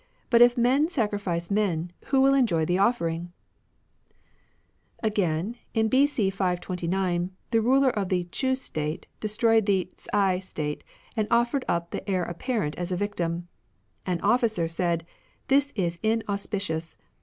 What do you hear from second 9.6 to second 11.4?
the Ts'ai State, and